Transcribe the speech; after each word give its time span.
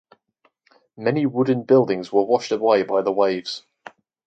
Many 0.97 1.27
wooden 1.27 1.61
buildings 1.61 2.11
were 2.11 2.23
washed 2.23 2.51
away 2.51 2.81
by 2.81 3.03
the 3.03 3.11
waves. 3.11 3.67